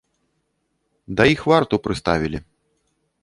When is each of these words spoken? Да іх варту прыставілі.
Да 1.19 1.23
іх 1.33 1.41
варту 1.53 1.75
прыставілі. 1.87 2.39